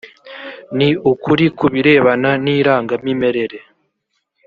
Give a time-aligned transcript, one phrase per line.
[0.77, 3.59] ni ukuri ku birebana nirangamimerere.